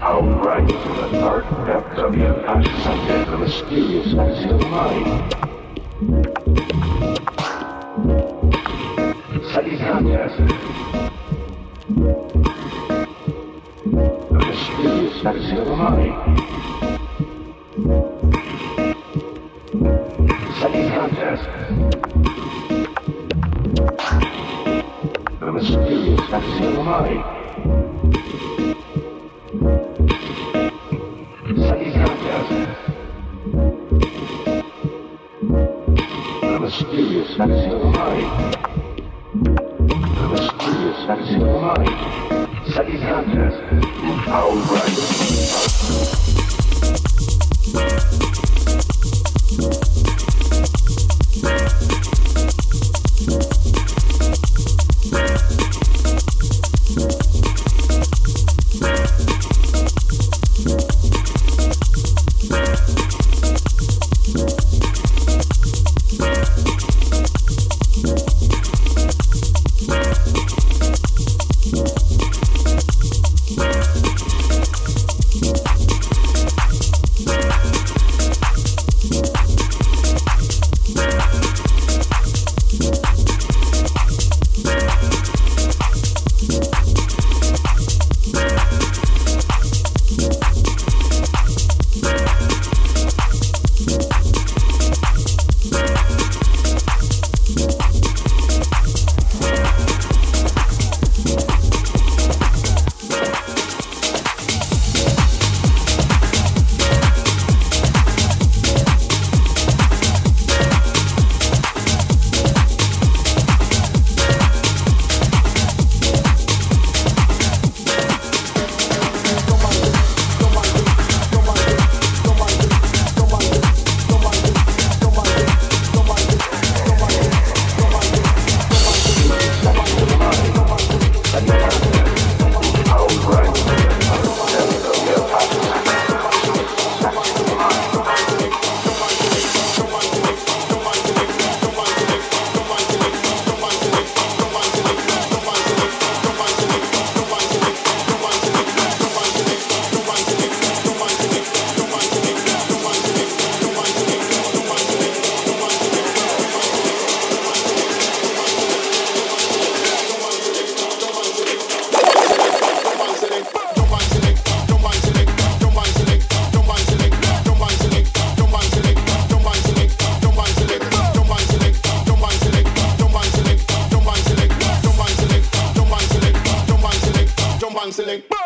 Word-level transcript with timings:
Outright 0.00 0.68
to 0.68 0.74
the 0.74 1.08
dark 1.12 1.44
depths 1.66 1.98
of 1.98 2.12
the 2.12 2.26
unconscious 2.26 2.86
and 2.86 3.32
the 3.32 3.38
mysterious 3.38 4.14
exit 4.14 4.50
of 4.50 4.70
mind. 4.70 5.23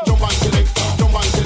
Jump 0.06 0.20
and 0.20 0.98
Don't 0.98 1.12
mind. 1.12 1.37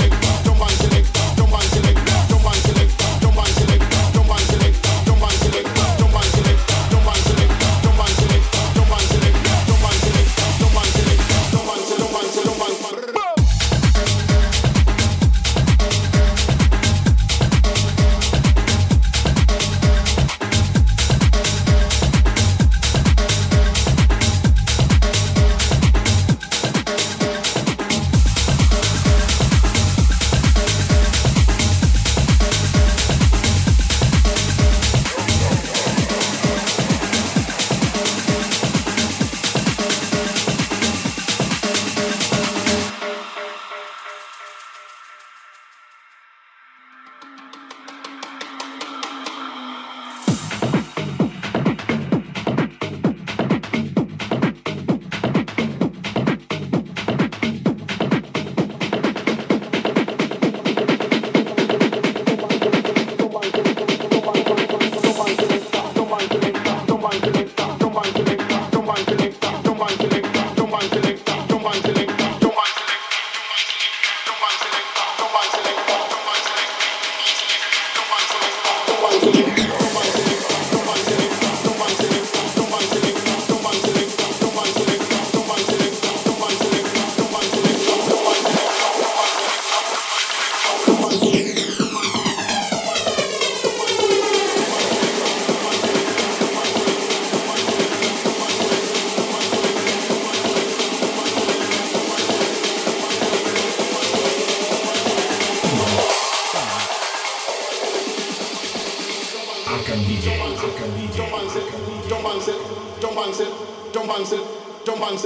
Selector, 114.33 114.85
jump 114.85 115.03
and 115.03 115.19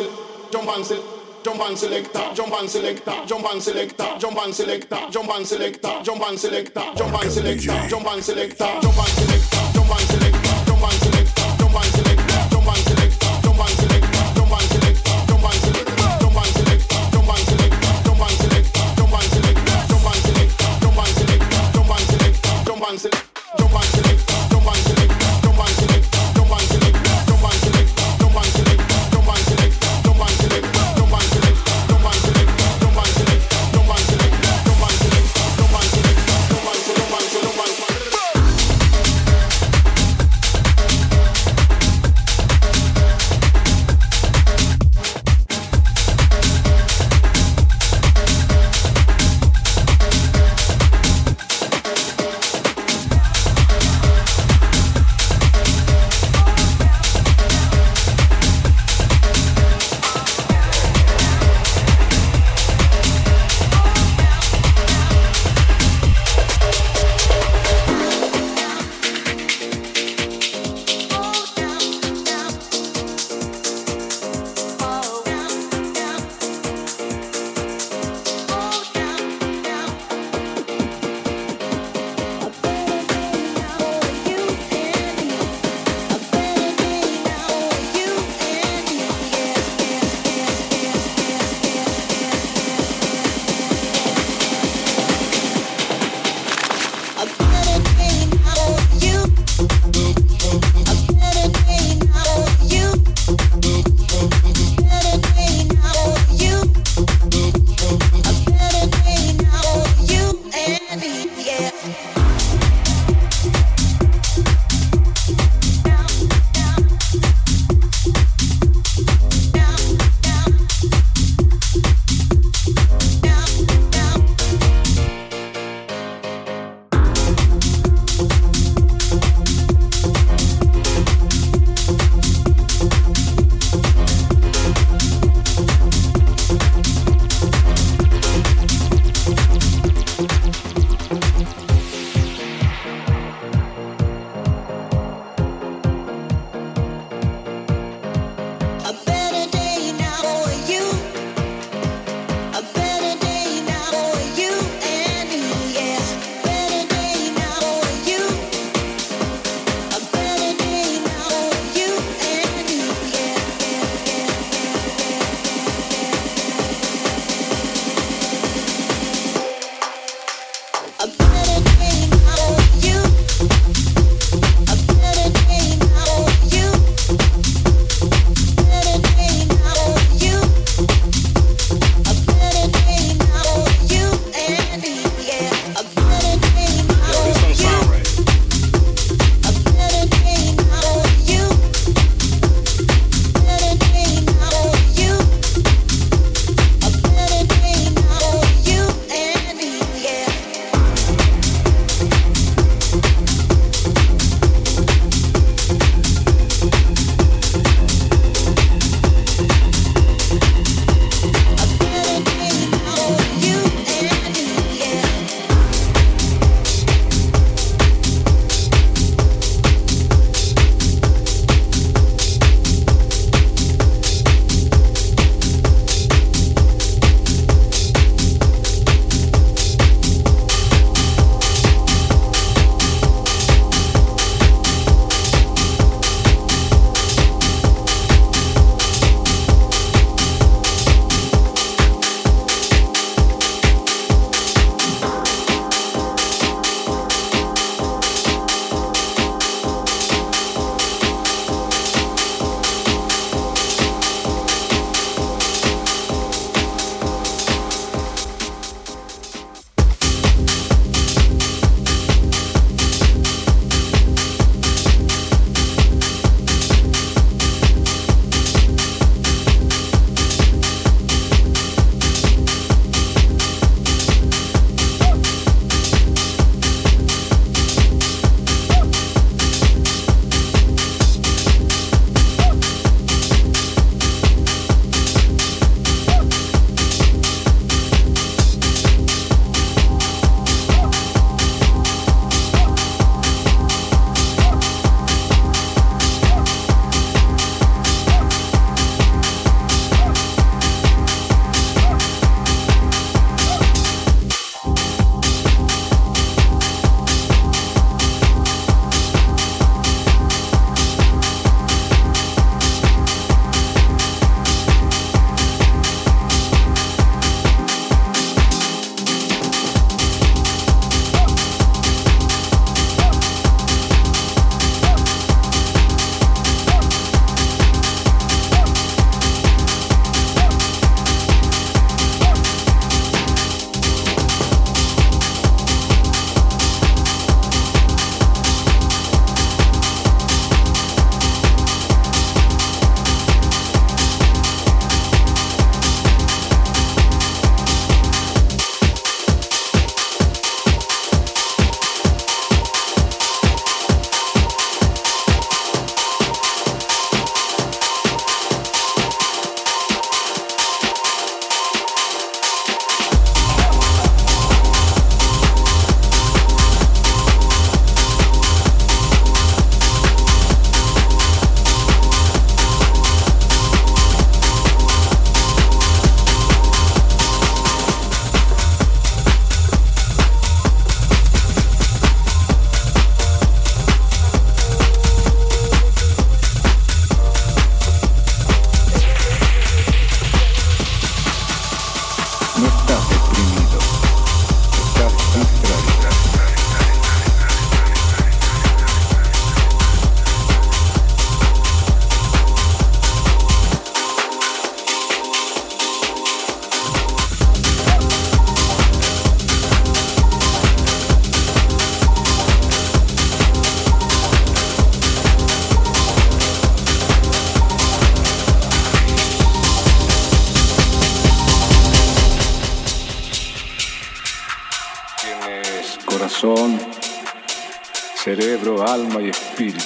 selector, 1.78 2.34
jump 2.34 2.50
and 2.54 2.70
selector, 2.70 3.12
jump 4.18 4.42
and 4.44 4.52
selector, 4.52 4.98
jump 5.08 5.18
and 5.38 5.46
selector, 5.46 6.02
jump 6.04 6.22
and 6.28 6.38
selector, 6.38 6.82
jump 6.96 7.22
and 7.22 7.30
selector, 7.30 7.88
jump 7.88 8.06
and 8.06 8.22
selector, 8.22 8.80
jump 8.80 8.98
and 8.98 9.45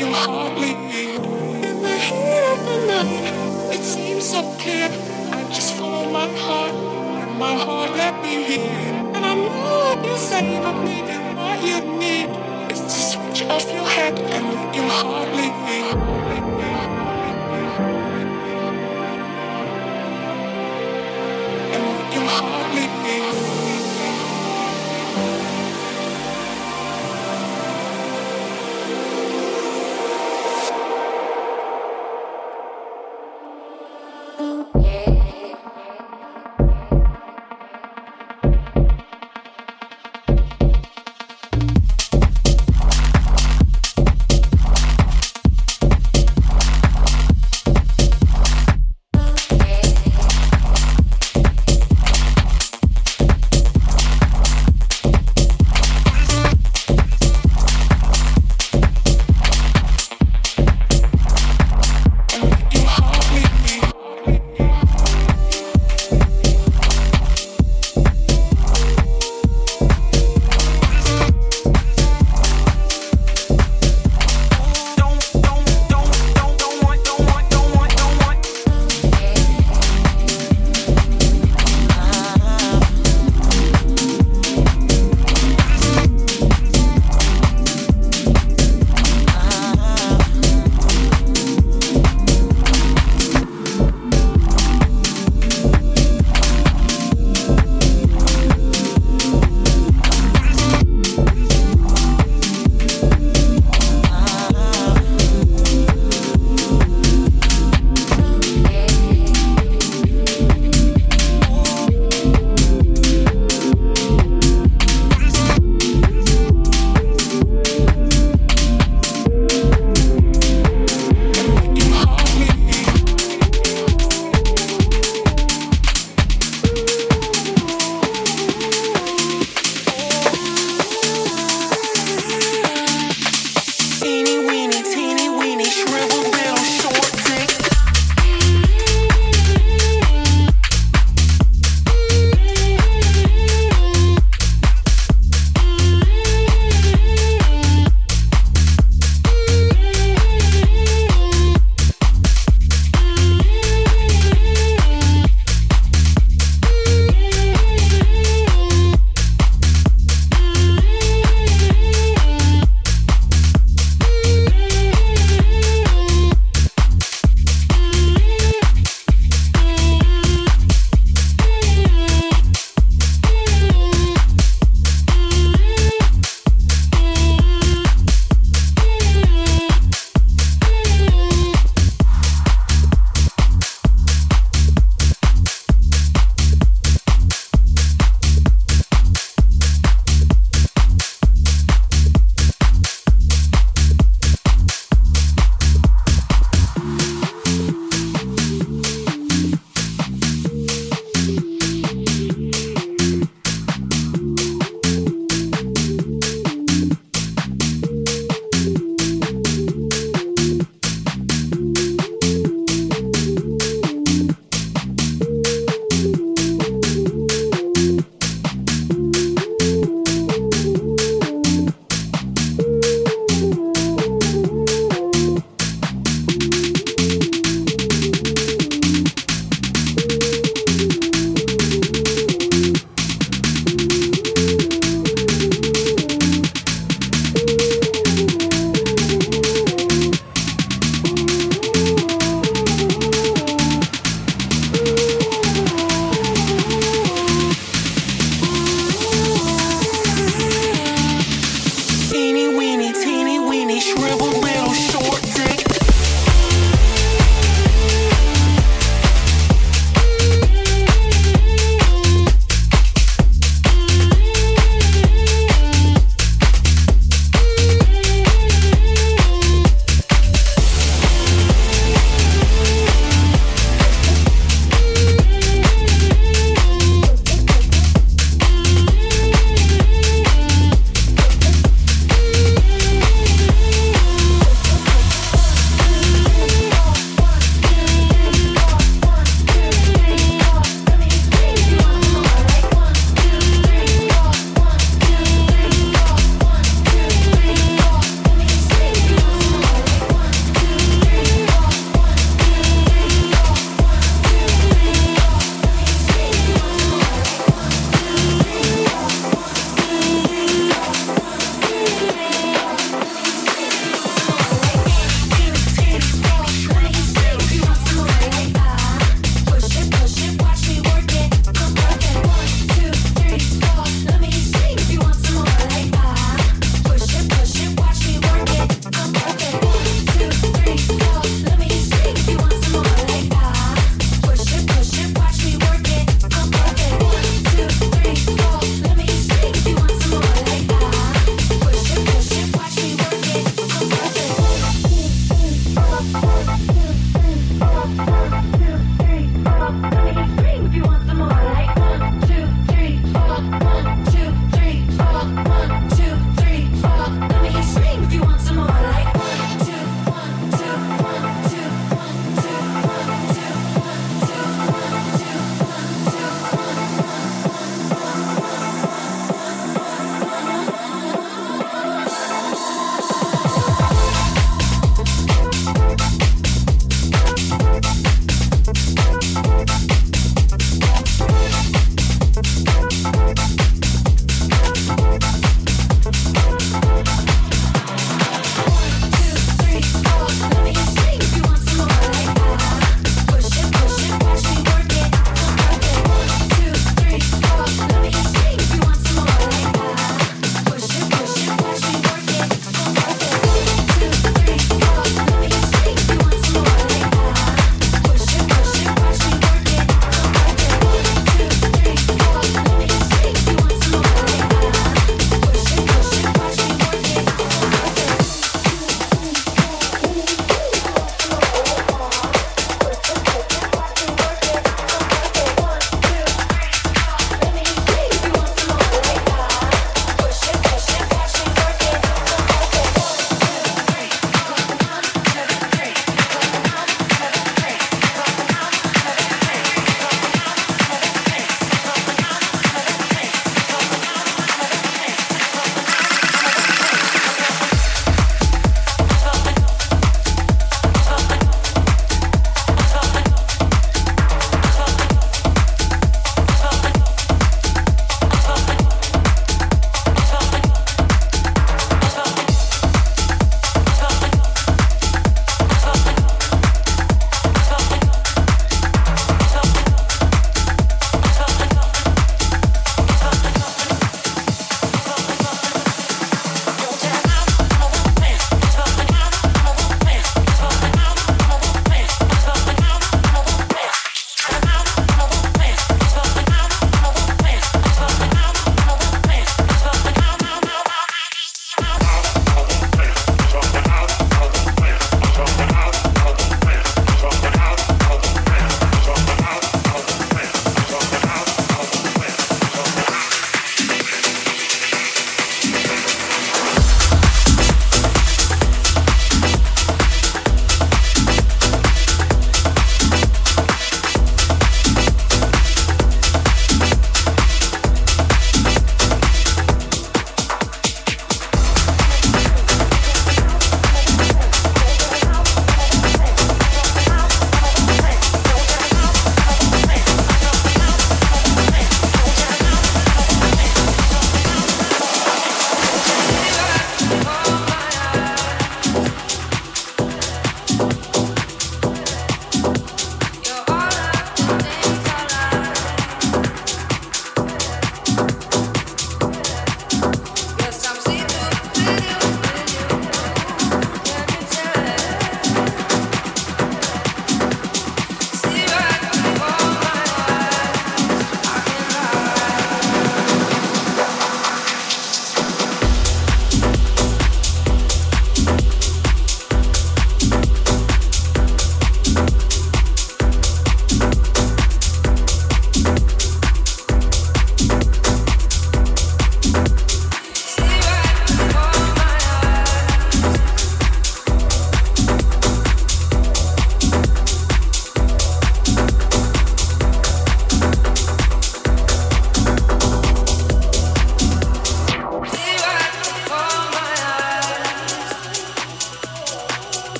Your 0.00 0.14
heart. 0.14 0.56
In 0.56 1.82
the 1.82 1.96
heat 2.06 2.42
of 2.52 2.58
the 2.64 2.78
night, 2.86 3.74
it 3.76 3.82
seems 3.82 4.24
so 4.30 4.40
clear. 4.58 4.88
I 5.30 5.44
just 5.52 5.74
follow 5.74 6.10
my 6.10 6.26
heart, 6.44 6.72
and 7.22 7.38
my 7.38 7.54
heart 7.54 7.90
let 7.90 8.14
me 8.22 8.42
hear. 8.42 8.70
And 9.14 9.22
I 9.32 9.34
know 9.34 9.94
what 9.94 10.06
you 10.06 10.16
say, 10.16 10.58
but 10.64 10.76
maybe 10.88 11.16
what 11.36 11.58
you 11.68 11.78
need 11.98 12.28
is 12.72 12.80
to 12.80 12.98
switch 13.10 13.42
off 13.50 13.66
your 13.70 13.88
head 13.96 14.18
and 14.18 14.42
let 14.54 14.74
your 14.74 14.88
heart 14.88 15.28
lead. 15.36 16.49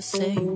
To. 0.00 0.49